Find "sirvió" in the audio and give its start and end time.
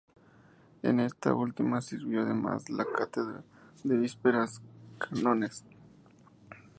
1.79-2.21